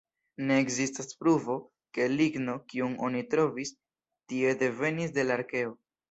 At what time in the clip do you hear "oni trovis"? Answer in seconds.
3.09-3.73